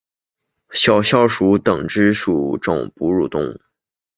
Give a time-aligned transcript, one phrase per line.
[0.71, 3.61] 小啸鼠属等之数种哺乳动物。